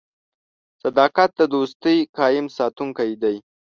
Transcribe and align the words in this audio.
•صداقت 0.83 1.29
د 1.39 1.41
دوستۍ 1.53 1.97
قایم 2.17 2.47
ساتونکی 2.57 3.11
دی. 3.21 3.35